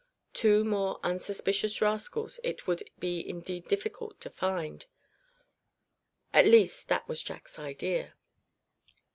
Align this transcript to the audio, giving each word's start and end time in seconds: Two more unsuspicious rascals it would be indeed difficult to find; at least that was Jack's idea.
Two 0.33 0.65
more 0.65 0.99
unsuspicious 1.03 1.79
rascals 1.79 2.39
it 2.43 2.65
would 2.65 2.89
be 2.97 3.23
indeed 3.29 3.67
difficult 3.67 4.19
to 4.21 4.31
find; 4.31 4.87
at 6.33 6.47
least 6.47 6.87
that 6.87 7.07
was 7.07 7.21
Jack's 7.21 7.59
idea. 7.59 8.15